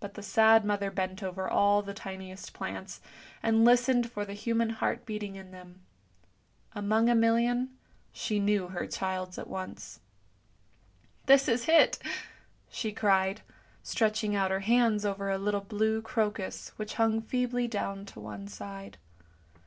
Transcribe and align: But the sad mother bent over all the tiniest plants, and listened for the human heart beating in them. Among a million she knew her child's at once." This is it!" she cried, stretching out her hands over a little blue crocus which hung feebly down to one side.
But 0.00 0.14
the 0.14 0.22
sad 0.22 0.64
mother 0.64 0.90
bent 0.90 1.22
over 1.22 1.46
all 1.46 1.82
the 1.82 1.92
tiniest 1.92 2.54
plants, 2.54 3.02
and 3.42 3.62
listened 3.62 4.10
for 4.10 4.24
the 4.24 4.32
human 4.32 4.70
heart 4.70 5.04
beating 5.04 5.36
in 5.36 5.50
them. 5.50 5.82
Among 6.72 7.10
a 7.10 7.14
million 7.14 7.68
she 8.10 8.40
knew 8.40 8.68
her 8.68 8.86
child's 8.86 9.36
at 9.36 9.46
once." 9.46 10.00
This 11.26 11.46
is 11.46 11.68
it!" 11.68 11.98
she 12.70 12.90
cried, 12.90 13.42
stretching 13.82 14.34
out 14.34 14.50
her 14.50 14.60
hands 14.60 15.04
over 15.04 15.28
a 15.28 15.36
little 15.36 15.60
blue 15.60 16.00
crocus 16.00 16.70
which 16.76 16.94
hung 16.94 17.20
feebly 17.20 17.68
down 17.68 18.06
to 18.06 18.20
one 18.20 18.48
side. 18.48 18.96